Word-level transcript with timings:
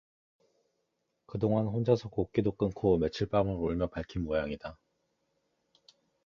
그 1.27 1.37
동안 1.37 1.67
혼자서 1.67 2.09
곡기도 2.09 2.53
끊고 2.53 2.97
며칠 2.97 3.27
밤을 3.29 3.53
울며 3.53 3.85
밝힌 3.85 4.23
모양이다. 4.23 4.79